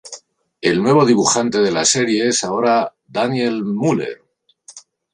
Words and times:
El 0.63 0.81
nuevo 0.81 1.05
dibujante 1.05 1.59
de 1.59 1.69
la 1.69 1.85
serie 1.85 2.27
es 2.27 2.43
ahora 2.43 2.95
Daniel 3.07 3.63
Müller. 3.63 4.23